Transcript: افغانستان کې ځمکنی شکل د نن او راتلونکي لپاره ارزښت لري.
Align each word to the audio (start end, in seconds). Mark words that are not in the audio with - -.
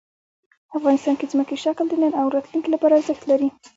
افغانستان 0.77 1.15
کې 1.19 1.29
ځمکنی 1.31 1.57
شکل 1.65 1.85
د 1.89 1.93
نن 2.01 2.13
او 2.21 2.25
راتلونکي 2.35 2.69
لپاره 2.71 2.93
ارزښت 2.99 3.23
لري. 3.31 3.49